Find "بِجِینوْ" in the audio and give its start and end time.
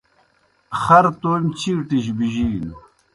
2.17-2.73